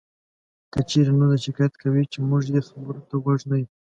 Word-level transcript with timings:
که 0.73 0.79
چېرې 0.89 1.11
نور 1.19 1.29
دا 1.31 1.37
شکایت 1.45 1.73
کوي 1.81 2.03
چې 2.11 2.17
مونږ 2.29 2.43
یې 2.55 2.61
خبرو 2.69 3.05
ته 3.09 3.15
غوږ 3.23 3.39
نه 3.51 3.55
یو 3.61 3.67